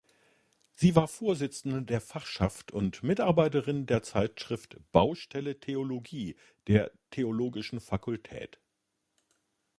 Sie 0.73 0.95
war 0.95 1.07
Vorsitzende 1.07 1.83
der 1.83 2.01
Fachschaft 2.01 2.71
und 2.71 3.03
Mitarbeiterin 3.03 3.85
der 3.85 4.01
Zeitschrift 4.01 4.77
"Baustelle 4.91 5.59
Theologie" 5.59 6.35
der 6.65 6.91
theologischen 7.11 7.79
Fakultät. 7.79 8.59